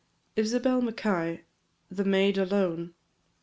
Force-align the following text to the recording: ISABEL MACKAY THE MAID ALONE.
ISABEL 0.35 0.81
MACKAY 0.81 1.41
THE 1.91 2.03
MAID 2.03 2.39
ALONE. 2.39 2.95